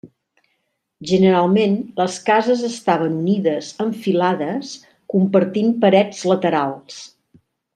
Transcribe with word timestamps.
Generalment 1.09 1.75
les 1.99 2.15
cases 2.31 2.63
estaven 2.69 3.19
unides 3.19 3.69
en 3.85 3.93
filades 4.07 4.73
compartint 5.15 5.73
parets 5.85 6.25
laterals. 6.33 6.99